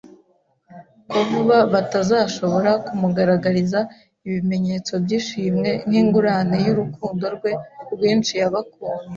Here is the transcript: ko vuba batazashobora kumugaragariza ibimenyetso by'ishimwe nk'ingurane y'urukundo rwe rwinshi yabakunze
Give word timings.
ko 1.09 1.19
vuba 1.29 1.57
batazashobora 1.73 2.71
kumugaragariza 2.85 3.79
ibimenyetso 4.27 4.93
by'ishimwe 5.03 5.69
nk'ingurane 5.87 6.57
y'urukundo 6.65 7.25
rwe 7.35 7.51
rwinshi 7.93 8.33
yabakunze 8.41 9.05